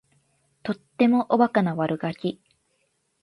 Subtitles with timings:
[0.63, 2.41] とってもおバカな悪ガキ